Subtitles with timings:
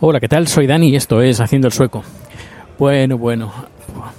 [0.00, 0.48] Hola, ¿qué tal?
[0.48, 2.02] Soy Dani y esto es Haciendo el Sueco.
[2.78, 3.52] Bueno, bueno.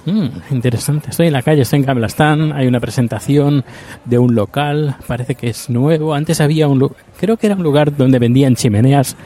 [0.06, 1.10] Mm, interesante.
[1.10, 2.52] Estoy en la calle, estoy en.
[2.52, 3.64] Hay una presentación
[4.06, 4.96] de un local.
[5.06, 6.14] Parece que es nuevo.
[6.14, 9.16] Antes había un creo que era un lugar donde vendían chimeneas.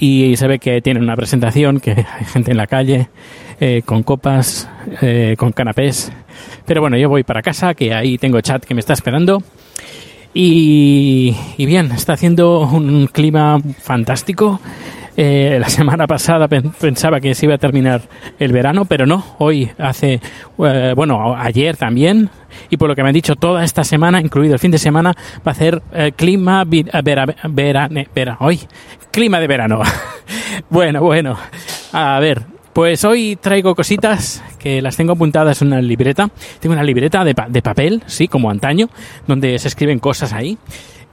[0.00, 3.08] Y se ve que tienen una presentación, que hay gente en la calle
[3.60, 4.68] eh, con copas,
[5.02, 6.10] eh, con canapés.
[6.64, 9.42] Pero bueno, yo voy para casa, que ahí tengo chat que me está esperando.
[10.32, 14.60] Y, y bien, está haciendo un clima fantástico.
[15.16, 18.02] Eh, la semana pasada pen- pensaba que se iba a terminar
[18.38, 19.24] el verano, pero no.
[19.38, 20.20] Hoy hace,
[20.64, 22.30] eh, bueno, ayer también.
[22.68, 25.12] Y por lo que me han dicho, toda esta semana, incluido el fin de semana,
[25.38, 28.60] va a hacer eh, clima eh, vera, vera- hoy,
[29.10, 29.80] clima de verano.
[30.70, 31.36] bueno, bueno.
[31.92, 36.28] A ver, pues hoy traigo cositas que las tengo apuntadas en una libreta.
[36.60, 38.88] Tengo una libreta de, pa- de papel, sí, como antaño,
[39.26, 40.56] donde se escriben cosas ahí.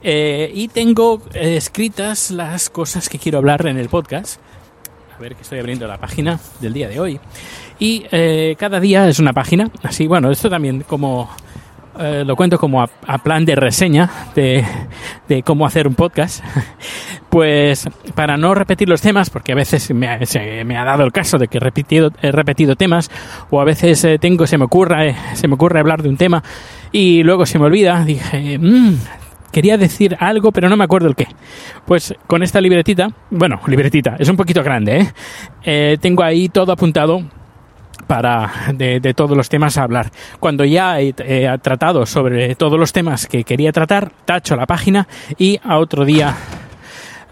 [0.02, 4.40] Eh, y tengo eh, escritas las cosas que quiero hablar en el podcast.
[5.16, 7.20] A ver que estoy abriendo la página del día de hoy.
[7.78, 9.70] Y eh, cada día es una página.
[9.82, 11.28] Así, bueno, esto también como
[12.24, 14.64] lo cuento como a, plan de reseña de,
[15.26, 16.44] de cómo hacer un podcast.
[17.28, 21.04] Pues para no repetir los temas, porque a veces me ha, se me ha dado
[21.04, 23.10] el caso de que he repetido, temas,
[23.50, 26.42] o a veces tengo, se me ocurre, se me ocurre hablar de un tema
[26.90, 28.94] y luego se me olvida, dije, "Mm,
[29.52, 31.26] quería decir algo, pero no me acuerdo el qué.
[31.86, 35.12] Pues con esta libretita, bueno, libretita, es un poquito grande, ¿eh?
[35.64, 37.22] Eh, tengo ahí todo apuntado
[38.06, 40.10] para de, de todos los temas a hablar.
[40.40, 41.12] Cuando ya he,
[41.62, 45.06] tratado sobre todos los temas que quería tratar, tacho la página
[45.36, 46.34] y a otro día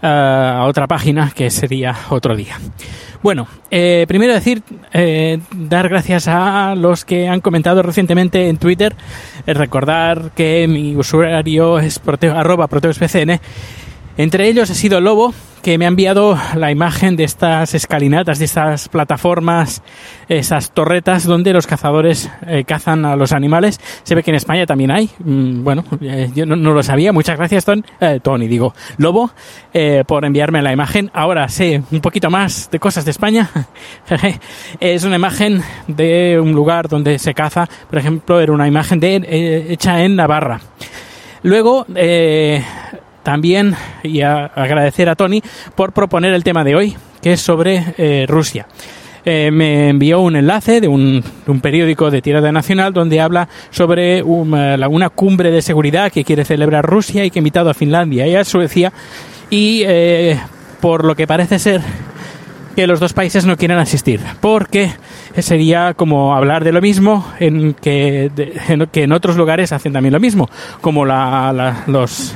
[0.01, 2.57] a otra página que sería otro día.
[3.23, 4.61] Bueno, eh, primero decir,
[4.93, 8.95] eh, dar gracias a los que han comentado recientemente en Twitter,
[9.45, 13.39] eh, recordar que mi usuario es proteo, arroba proteospcn,
[14.17, 18.45] entre ellos ha sido Lobo, que me ha enviado la imagen de estas escalinatas, de
[18.45, 19.81] estas plataformas,
[20.29, 23.79] esas torretas donde los cazadores eh, cazan a los animales.
[24.03, 25.09] Se ve que en España también hay.
[25.19, 27.11] Mm, bueno, eh, yo no, lo sabía.
[27.11, 29.31] Muchas gracias, Ton, eh, Tony, digo, Lobo,
[29.73, 31.11] eh, por enviarme la imagen.
[31.13, 33.49] Ahora sé un poquito más de cosas de España.
[34.79, 37.67] Es una imagen de un lugar donde se caza.
[37.89, 40.61] Por ejemplo, era una imagen de, hecha en Navarra.
[41.43, 42.63] Luego, eh,
[43.27, 45.41] también y agradecer a Tony
[45.75, 48.67] por proponer el tema de hoy, que es sobre eh, Rusia.
[49.25, 53.49] Eh, me envió un enlace de un, de un periódico de tirada nacional donde habla
[53.69, 57.69] sobre una, la- una cumbre de seguridad que quiere celebrar Rusia y que ha invitado
[57.69, 58.93] a Finlandia y a Suecia
[59.49, 60.39] y eh,
[60.79, 61.81] por lo que parece ser
[62.77, 64.91] que los dos países no quieren asistir, porque
[65.39, 68.31] sería como hablar de lo mismo en que,
[68.69, 70.47] en, otros lugares hacen también lo mismo,
[70.79, 72.33] como la- los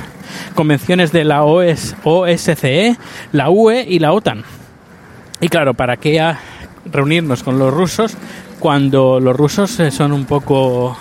[0.54, 2.96] convenciones de la OS, OSCE,
[3.32, 4.44] la UE y la OTAN.
[5.40, 6.38] Y claro, ¿para qué a-
[6.90, 8.16] reunirnos con los rusos
[8.58, 10.96] cuando los rusos eh, son un poco,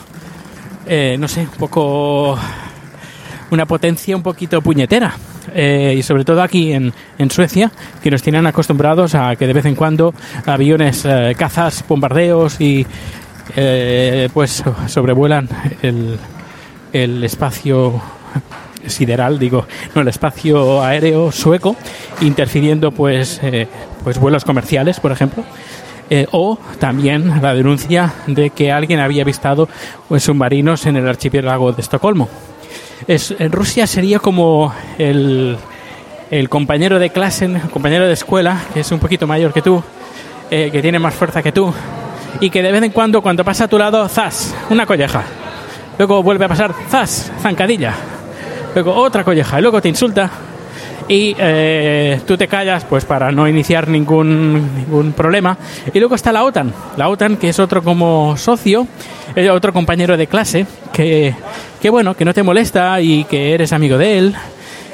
[0.88, 2.38] eh, no sé, un poco
[3.52, 5.14] una potencia un poquito puñetera.
[5.54, 7.72] Eh, y sobre todo aquí en, en Suecia,
[8.02, 10.14] que nos tienen acostumbrados a que de vez en cuando
[10.46, 12.86] aviones, eh, cazas, bombardeos y
[14.34, 15.50] pues sobrevuelan
[15.82, 16.18] el,
[16.94, 18.02] el espacio
[18.88, 21.76] sideral, digo, no el espacio aéreo sueco,
[22.22, 23.68] interfiriendo pues, eh,
[24.04, 25.44] pues vuelos comerciales, por ejemplo.
[26.10, 29.70] Eh, o también la denuncia de que alguien había avistado
[30.10, 32.28] pues, submarinos en el archipiélago de Estocolmo.
[33.08, 35.58] Es, en Rusia sería como el,
[36.30, 39.82] el compañero de clase, el compañero de escuela, que es un poquito mayor que tú,
[40.50, 41.74] eh, que tiene más fuerza que tú
[42.40, 45.24] y que de vez en cuando, cuando pasa a tu lado, zas, una colleja.
[45.98, 47.94] Luego vuelve a pasar, zas, zancadilla.
[48.74, 50.30] Luego otra colleja y luego te insulta
[51.12, 55.58] y eh, tú te callas pues para no iniciar ningún, ningún problema.
[55.94, 58.88] Y luego está la OTAN, la OTAN que es otro como socio,
[59.36, 61.36] eh, otro compañero de clase que,
[61.82, 64.36] que bueno, que no te molesta y que eres amigo de él.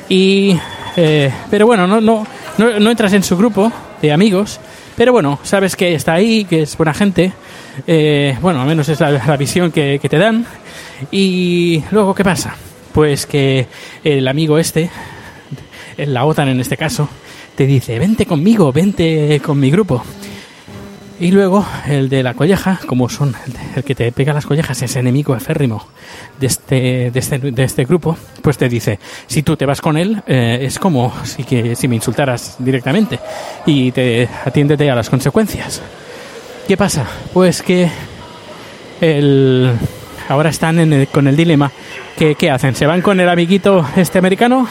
[0.09, 0.57] Y,
[0.95, 2.25] eh, pero bueno, no, no,
[2.57, 3.71] no, entras en su grupo
[4.01, 4.59] de amigos,
[4.95, 7.31] pero bueno, sabes que está ahí, que es buena gente.
[8.41, 10.45] bueno, al menos es la, la visión que te dan.
[11.11, 12.55] Y luego, ¿qué pasa?
[12.97, 13.67] Pues que
[14.03, 14.89] el amigo este,
[15.97, 17.07] la OTAN en este caso,
[17.53, 20.03] te dice, vente conmigo, vente con mi grupo.
[21.19, 23.35] Y luego el de la colleja, como son
[23.75, 25.85] el que te pega las collejas, es enemigo eférrimo
[26.39, 28.97] de este, de este, de este grupo, pues te dice,
[29.27, 33.19] si tú te vas con él, eh, es como si, que, si me insultaras directamente
[33.67, 35.83] y te atiéndete a las consecuencias.
[36.67, 37.05] ¿Qué pasa?
[37.31, 37.91] Pues que
[39.01, 39.77] el,
[40.27, 41.71] ahora están con el dilema
[42.17, 42.75] que, ¿qué hacen?
[42.75, 44.67] ¿Se van con el amiguito este americano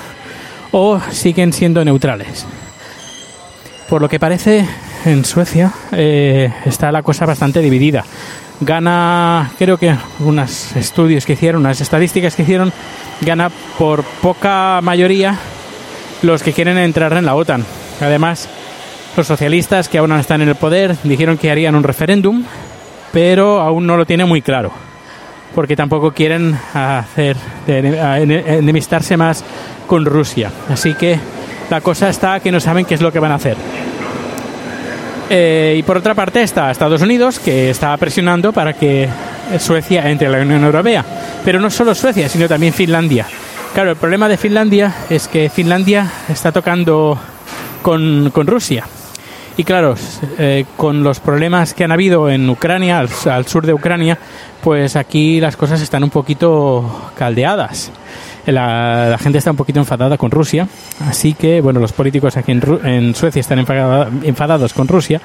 [0.78, 2.46] o siguen siendo neutrales.
[3.88, 4.66] Por lo que parece,
[5.04, 8.04] en Suecia eh, está la cosa bastante dividida.
[8.60, 12.72] Gana, creo que unos estudios que hicieron, unas estadísticas que hicieron,
[13.20, 15.38] gana por poca mayoría
[16.22, 17.64] los que quieren entrar en la OTAN.
[18.00, 18.48] Además,
[19.16, 22.44] los socialistas que aún no están en el poder dijeron que harían un referéndum,
[23.12, 24.72] pero aún no lo tienen muy claro,
[25.56, 27.34] porque tampoco quieren hacer
[27.66, 29.42] enemistarse más
[29.86, 30.52] con Rusia.
[30.68, 31.18] Así que
[31.70, 33.56] la cosa está que no saben qué es lo que van a hacer.
[35.30, 39.08] Eh, y por otra parte está Estados Unidos, que está presionando para que
[39.58, 41.02] Suecia entre en la Unión Europea.
[41.42, 43.26] Pero no solo Suecia, sino también Finlandia.
[43.72, 47.18] Claro, el problema de Finlandia es que Finlandia está tocando
[47.80, 48.84] con, Rusia.
[49.58, 49.94] Y claro,
[50.38, 54.18] eh, con los problemas que han habido en Ucrania, al, sur de Ucrania,
[54.62, 57.90] pues aquí las cosas están un poquito caldeadas.
[58.44, 60.68] La, gente está un poquito enfadada con Rusia,
[61.08, 65.22] así que, bueno, los políticos aquí en, Suecia están enfadados con Rusia.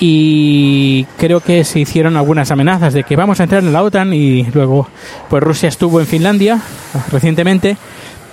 [0.00, 4.12] Y creo que se hicieron algunas amenazas de que vamos a entrar en la OTAN
[4.12, 4.88] y luego
[5.30, 6.60] pues Rusia estuvo en Finlandia
[7.12, 7.76] recientemente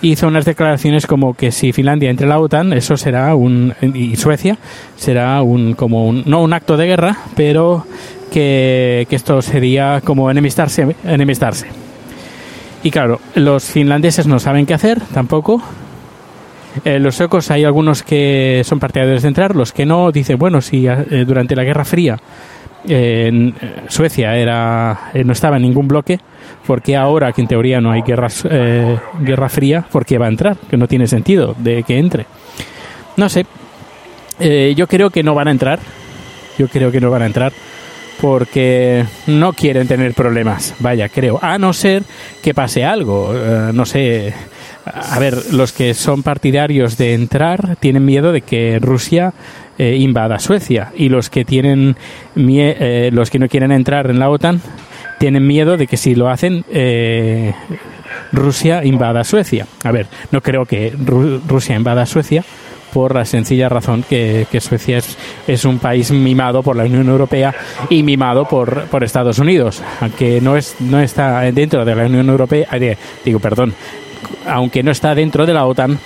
[0.02, 4.16] hizo unas declaraciones como que si Finlandia entra en la OTAN eso será un y
[4.16, 4.58] Suecia
[4.96, 7.86] será un como un, no un acto de guerra pero
[8.32, 11.68] que, que esto sería como enemistarse enemistarse
[12.84, 15.62] y claro, los finlandeses no saben qué hacer tampoco.
[16.86, 20.62] Eh, los suecos hay algunos que son partidarios de entrar, los que no dicen, bueno,
[20.62, 22.18] si eh, durante la Guerra Fría
[22.88, 23.54] eh,
[23.88, 26.20] Suecia era no estaba en ningún bloque,
[26.66, 28.28] ¿por qué ahora que en teoría no hay guerra,
[29.20, 30.58] guerra fría, por qué va a entrar?
[30.70, 32.26] Que no tiene sentido de que entre.
[33.18, 33.46] No sé,
[34.76, 35.80] yo creo que no van a entrar,
[36.58, 37.54] yo creo que no van a entrar
[38.22, 42.04] porque no quieren tener problemas, vaya, creo, a no ser
[42.44, 44.32] que pase algo, eh, no sé,
[44.86, 49.34] a ver, los que son partidarios de entrar tienen miedo de que Rusia
[49.78, 51.96] eh, invada Suecia y los que tienen
[52.36, 54.62] eh, los que no quieren entrar en la OTAN
[55.20, 56.66] tienen miedo de que si lo hacen
[58.32, 59.68] Rusia invada Suecia.
[59.84, 60.94] A ver, no creo que
[61.48, 62.44] Rusia invada Suecia,
[62.94, 67.54] por la sencilla razón que, Suecia es, es, un país mimado por la Unión Europea
[67.90, 72.30] y mimado por, por Estados Unidos, aunque no, es, no está dentro de la Unión
[72.30, 73.74] Europea, eh, digo, perdón,
[74.46, 75.98] aunque no está dentro de la OTAN,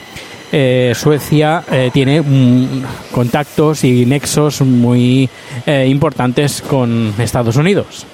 [0.58, 5.30] eh, Suecia eh, tiene mm, contactos y nexos muy
[5.68, 8.06] importantes con Estados Unidos.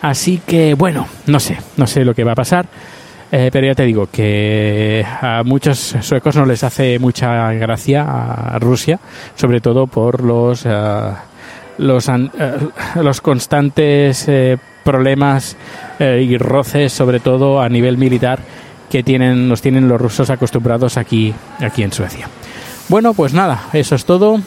[0.00, 2.66] Así que, bueno, no sé, no sé lo que va a pasar.
[3.32, 8.58] Eh, pero ya te digo que a muchos suecos no les hace mucha gracia a
[8.60, 9.00] Rusia,
[9.34, 10.70] sobre todo por los, eh,
[11.78, 12.30] los, eh,
[13.02, 14.30] los constantes
[14.84, 15.56] problemas
[15.98, 18.38] y roces, sobre todo a nivel militar,
[18.90, 22.28] que tienen, nos tienen los rusos acostumbrados aquí, aquí en Suecia.
[22.88, 24.40] Bueno, pues nada, eso es todo.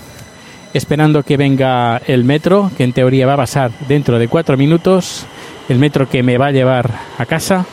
[0.74, 5.26] Esperando que venga el metro, que en teoría va a pasar dentro de cuatro minutos.
[5.68, 7.66] El metro que me va a llevar a casa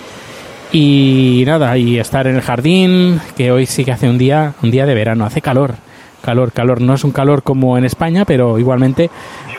[0.73, 4.71] y nada, y estar en el jardín, que hoy sí que hace un día, un
[4.71, 5.75] día de verano, hace calor,
[6.23, 6.81] calor, calor.
[6.81, 9.11] No es un calor como en España, pero igualmente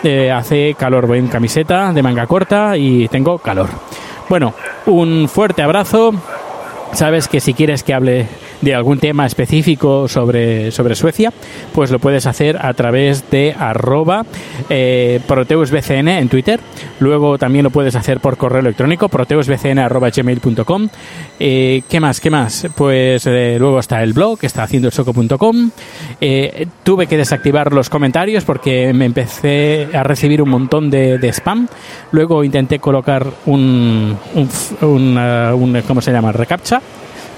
[0.03, 1.07] eh, hace calor.
[1.07, 3.69] Voy en camiseta de manga corta y tengo calor.
[4.29, 4.53] Bueno,
[4.87, 6.13] un fuerte abrazo.
[6.94, 8.27] Sabes que si quieres que hable
[8.62, 11.32] de algún tema específico sobre, sobre Suecia,
[11.74, 14.25] pues lo puedes hacer a través de arroba
[14.70, 16.60] eh, proteusbcn en Twitter.
[17.00, 20.89] Luego también lo puedes hacer por correo electrónico, proteusbcn.gmail.com.
[21.39, 22.20] Eh, ¿Qué más?
[22.20, 22.67] ¿Qué más?
[22.75, 25.70] Pues eh, luego está el blog, está haciendo soco.com.
[26.84, 31.67] Tuve que desactivar los comentarios porque me empecé a recibir un montón de, spam.
[32.12, 34.17] Luego intenté colocar un,
[34.82, 36.32] un ¿cómo se llama?
[36.32, 36.76] Recaptcha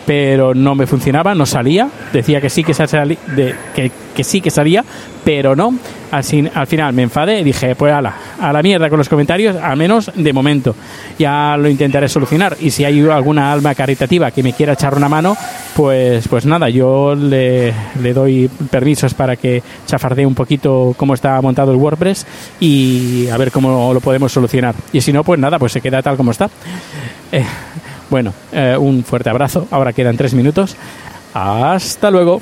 [0.06, 1.90] pero no me funcionaba, no salía.
[2.12, 4.84] Decía que sí que, salía, de, que, que, sí que salía,
[5.24, 5.74] pero no.
[6.12, 6.24] Al,
[6.56, 9.78] al, final me enfadé y dije, pues ala, a la mierda con los comentarios, al
[9.78, 10.76] menos de momento.
[11.20, 12.58] Ya lo intentaré solucionar.
[12.60, 15.38] Y si hay alguna alma caritativa que me quiera echar una mano,
[15.76, 21.40] pues, pues nada, yo le, le doy permisos para que chafardee un poquito cómo está
[21.42, 22.26] montado el WordPress
[22.60, 24.74] y a ver cómo lo podemos solucionar.
[24.92, 26.50] Y si no, pues nada, pues se queda tal como está.
[27.32, 27.46] Eh,
[28.10, 29.68] bueno, eh, un fuerte abrazo.
[29.72, 30.76] Ahora quedan tres minutos.
[31.34, 32.42] Hasta luego.